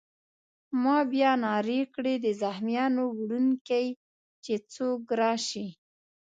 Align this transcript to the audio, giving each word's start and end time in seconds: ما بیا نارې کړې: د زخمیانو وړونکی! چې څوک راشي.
ما 0.83 0.97
بیا 1.11 1.31
نارې 1.43 1.81
کړې: 1.95 2.13
د 2.25 2.27
زخمیانو 2.41 3.03
وړونکی! 3.19 3.85
چې 4.43 4.53
څوک 4.73 5.01
راشي. 5.19 5.67